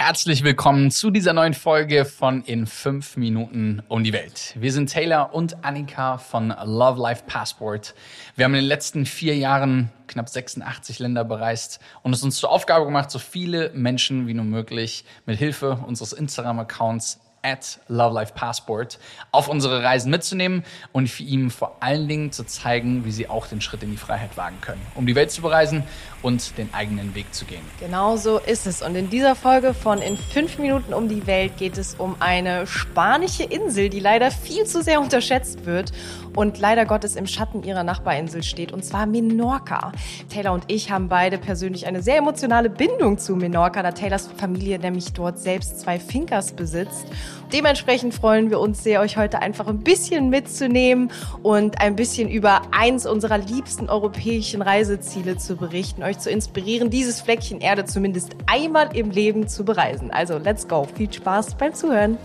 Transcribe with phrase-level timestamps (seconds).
[0.00, 4.54] Herzlich willkommen zu dieser neuen Folge von In 5 Minuten um die Welt.
[4.56, 7.96] Wir sind Taylor und Annika von Love Life Passport.
[8.36, 12.52] Wir haben in den letzten vier Jahren knapp 86 Länder bereist und es uns zur
[12.52, 18.32] Aufgabe gemacht, so viele Menschen wie nur möglich mit Hilfe unseres Instagram-Accounts at Love Life
[18.34, 18.98] Passport
[19.32, 23.46] auf unsere Reisen mitzunehmen und für ihn vor allen Dingen zu zeigen, wie sie auch
[23.46, 25.84] den Schritt in die Freiheit wagen können, um die Welt zu bereisen
[26.22, 27.62] und den eigenen Weg zu gehen.
[27.80, 28.82] Genau so ist es.
[28.82, 32.66] Und in dieser Folge von In fünf Minuten um die Welt geht es um eine
[32.66, 35.92] spanische Insel, die leider viel zu sehr unterschätzt wird
[36.34, 39.92] und leider Gottes im Schatten ihrer Nachbarinsel steht, und zwar Menorca.
[40.28, 44.78] Taylor und ich haben beide persönlich eine sehr emotionale Bindung zu Menorca, da Taylors Familie
[44.78, 47.06] nämlich dort selbst zwei Finkers besitzt.
[47.52, 51.10] Dementsprechend freuen wir uns sehr, euch heute einfach ein bisschen mitzunehmen
[51.42, 57.20] und ein bisschen über eins unserer liebsten europäischen Reiseziele zu berichten, euch zu inspirieren, dieses
[57.20, 60.10] Fleckchen Erde zumindest einmal im Leben zu bereisen.
[60.10, 60.86] Also let's go.
[60.96, 62.18] Viel Spaß beim Zuhören.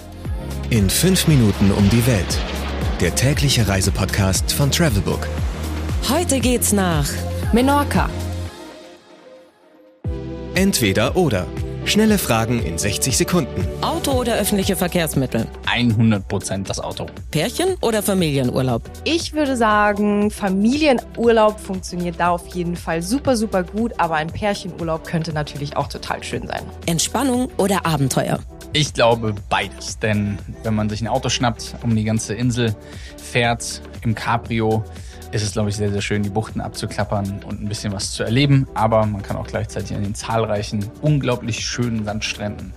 [0.70, 2.38] In fünf Minuten um die Welt.
[3.00, 5.28] Der tägliche Reisepodcast von Travelbook.
[6.10, 7.08] Heute geht's nach
[7.54, 8.10] Menorca.
[10.56, 11.48] Entweder oder.
[11.86, 13.68] Schnelle Fragen in 60 Sekunden.
[13.82, 15.46] Auto oder öffentliche Verkehrsmittel?
[15.66, 17.08] 100% das Auto.
[17.30, 18.84] Pärchen oder Familienurlaub?
[19.04, 25.06] Ich würde sagen, Familienurlaub funktioniert da auf jeden Fall super, super gut, aber ein Pärchenurlaub
[25.06, 26.62] könnte natürlich auch total schön sein.
[26.86, 28.40] Entspannung oder Abenteuer?
[28.72, 32.74] Ich glaube beides, denn wenn man sich ein Auto schnappt, um die ganze Insel
[33.18, 34.84] fährt, im Cabrio,
[35.34, 38.24] ist es, glaube ich, sehr, sehr schön, die Buchten abzuklappern und ein bisschen was zu
[38.24, 38.68] erleben.
[38.76, 42.74] Aber man kann auch gleichzeitig an den zahlreichen, unglaublich schönen Sandstränden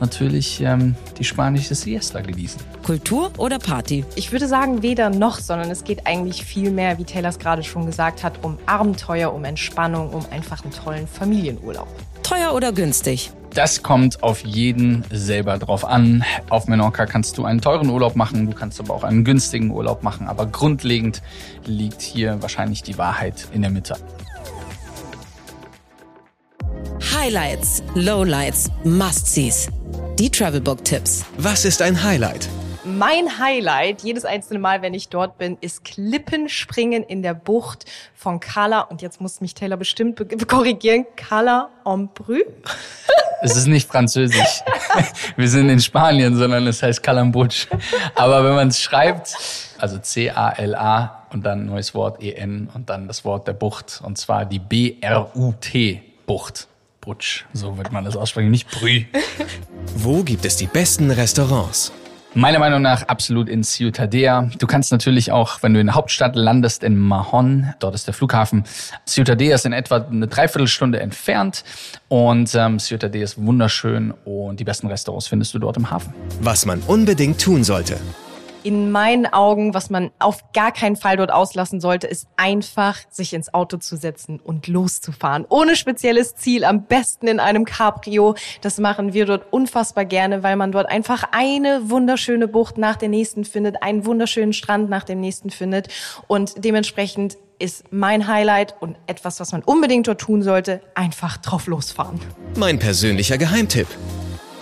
[0.00, 2.60] natürlich ähm, die spanische Siesta genießen.
[2.82, 4.04] Kultur oder Party?
[4.16, 7.62] Ich würde sagen, weder noch, sondern es geht eigentlich viel mehr, wie Taylor es gerade
[7.62, 11.88] schon gesagt hat, um Abenteuer, um Entspannung, um einfach einen tollen Familienurlaub.
[12.24, 13.30] Teuer oder günstig?
[13.54, 16.24] Das kommt auf jeden selber drauf an.
[16.48, 20.02] Auf Menorca kannst du einen teuren Urlaub machen, du kannst aber auch einen günstigen Urlaub
[20.02, 20.26] machen.
[20.26, 21.22] Aber grundlegend
[21.66, 23.96] liegt hier wahrscheinlich die Wahrheit in der Mitte.
[27.14, 29.68] Highlights, Lowlights, Must-Sees.
[30.18, 31.26] Die Travelbook-Tipps.
[31.36, 32.48] Was ist ein Highlight?
[32.84, 37.84] Mein Highlight jedes einzelne Mal, wenn ich dort bin, ist Klippenspringen in der Bucht
[38.14, 38.80] von Cala.
[38.80, 41.06] Und jetzt muss mich Taylor bestimmt korrigieren.
[41.14, 42.40] Cala Ombrü.
[43.42, 44.62] Es ist nicht französisch.
[45.36, 47.66] Wir sind in Spanien, sondern es heißt Calambutsch.
[48.14, 49.36] Aber wenn man es schreibt,
[49.78, 54.00] also C-A-L-A und dann neues Wort E-N und dann das Wort der Bucht.
[54.04, 56.68] Und zwar die B-R-U-T Bucht.
[57.00, 59.02] Butsch, so wird man das aussprechen, nicht Brü.
[59.96, 61.90] Wo gibt es die besten Restaurants?
[62.34, 64.48] Meiner Meinung nach absolut in Ciutadella.
[64.58, 68.14] Du kannst natürlich auch, wenn du in der Hauptstadt landest, in Mahon, dort ist der
[68.14, 68.64] Flughafen.
[69.06, 71.62] Ciutadella ist in etwa eine Dreiviertelstunde entfernt
[72.08, 76.14] und ähm, Ciutadella ist wunderschön und die besten Restaurants findest du dort im Hafen.
[76.40, 77.98] Was man unbedingt tun sollte.
[78.64, 83.34] In meinen Augen, was man auf gar keinen Fall dort auslassen sollte, ist einfach sich
[83.34, 85.44] ins Auto zu setzen und loszufahren.
[85.48, 88.36] Ohne spezielles Ziel, am besten in einem Cabrio.
[88.60, 93.08] Das machen wir dort unfassbar gerne, weil man dort einfach eine wunderschöne Bucht nach der
[93.08, 95.88] nächsten findet, einen wunderschönen Strand nach dem nächsten findet
[96.28, 101.66] und dementsprechend ist mein Highlight und etwas, was man unbedingt dort tun sollte, einfach drauf
[101.66, 102.20] losfahren.
[102.56, 103.86] Mein persönlicher Geheimtipp.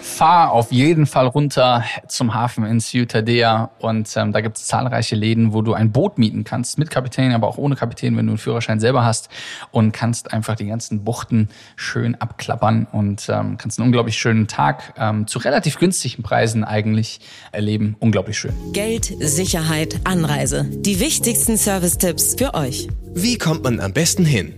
[0.02, 5.16] Fahr auf jeden Fall runter zum Hafen in Ciutadella und ähm, da gibt es zahlreiche
[5.16, 8.32] Läden, wo du ein Boot mieten kannst, mit Kapitän, aber auch ohne Kapitän, wenn du
[8.32, 9.28] einen Führerschein selber hast
[9.70, 14.94] und kannst einfach die ganzen Buchten schön abklappern und ähm, kannst einen unglaublich schönen Tag
[14.98, 17.20] ähm, zu relativ günstigen Preisen eigentlich
[17.52, 17.96] erleben.
[17.98, 18.54] Unglaublich schön.
[18.72, 20.64] Geld, Sicherheit, Anreise.
[20.70, 22.88] Die wichtigsten Service-Tipps für euch.
[23.14, 24.54] Wie kommt man am besten hin?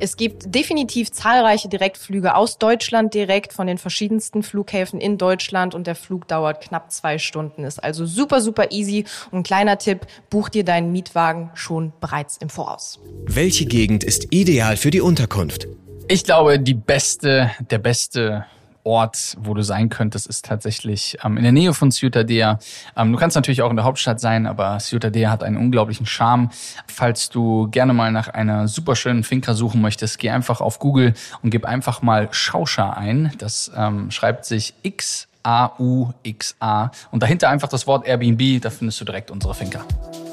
[0.00, 5.88] Es gibt definitiv zahlreiche Direktflüge aus Deutschland direkt von den verschiedensten Flughäfen in Deutschland und
[5.88, 7.64] der Flug dauert knapp zwei Stunden.
[7.64, 9.04] Ist also super, super easy.
[9.32, 13.00] Und kleiner Tipp, buch dir deinen Mietwagen schon bereits im Voraus.
[13.24, 15.66] Welche Gegend ist ideal für die Unterkunft?
[16.06, 18.46] Ich glaube, die beste, der beste
[18.88, 22.58] Ort, wo du sein könntest, ist tatsächlich ähm, in der Nähe von Ciutadella.
[22.96, 26.48] Ähm, du kannst natürlich auch in der Hauptstadt sein, aber Ciutadella hat einen unglaublichen Charme.
[26.86, 31.12] Falls du gerne mal nach einer super schönen Finca suchen möchtest, geh einfach auf Google
[31.42, 33.30] und gib einfach mal Schauscha ein.
[33.36, 39.04] Das ähm, schreibt sich X A-U-X-A und dahinter einfach das Wort Airbnb, da findest du
[39.04, 39.84] direkt unsere Finca.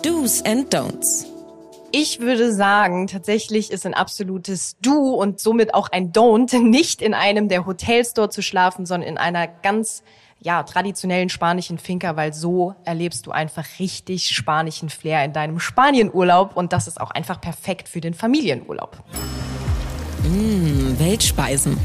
[0.02, 1.35] Do's and Don'ts.
[1.98, 7.14] Ich würde sagen, tatsächlich ist ein absolutes Du und somit auch ein Don't, nicht in
[7.14, 10.04] einem der Hotels dort zu schlafen, sondern in einer ganz
[10.42, 16.58] ja, traditionellen spanischen Finca, weil so erlebst du einfach richtig spanischen Flair in deinem Spanienurlaub
[16.58, 19.02] und das ist auch einfach perfekt für den Familienurlaub.
[20.24, 21.78] Mmh, Weltspeisen.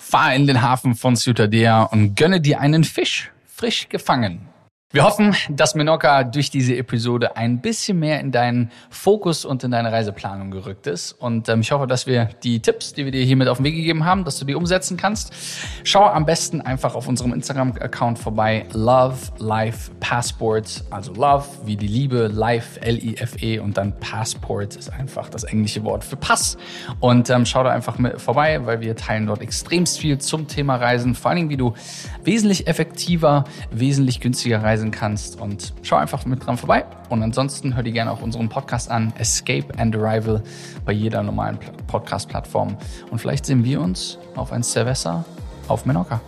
[0.00, 4.48] fahr in den Hafen von Ciutadella und gönne dir einen Fisch, frisch gefangen.
[4.92, 9.72] Wir hoffen, dass Menorca durch diese Episode ein bisschen mehr in deinen Fokus und in
[9.72, 11.10] deine Reiseplanung gerückt ist.
[11.10, 13.64] Und ähm, ich hoffe, dass wir die Tipps, die wir dir hier mit auf den
[13.64, 15.34] Weg gegeben haben, dass du die umsetzen kannst.
[15.82, 18.64] Schau am besten einfach auf unserem Instagram-Account vorbei.
[18.74, 20.84] Love Life Passport.
[20.90, 26.04] Also Love wie die Liebe, Life, L-I-F-E und dann Passport ist einfach das englische Wort
[26.04, 26.58] für Pass.
[27.00, 30.76] Und ähm, schau da einfach mit vorbei, weil wir teilen dort extremst viel zum Thema
[30.76, 31.16] Reisen.
[31.16, 31.74] Vor allen Dingen, wie du
[32.22, 33.42] wesentlich effektiver,
[33.72, 35.40] wesentlich günstiger reisen reisen kannst.
[35.40, 36.84] Und schau einfach mit dran vorbei.
[37.08, 40.42] Und ansonsten hör dir gerne auch unseren Podcast an, Escape and Arrival,
[40.84, 42.76] bei jeder normalen Podcast-Plattform.
[43.10, 45.24] Und vielleicht sehen wir uns auf ein Cerveza
[45.68, 46.20] auf Menorca.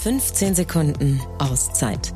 [0.00, 2.12] 15 Sekunden Auszeit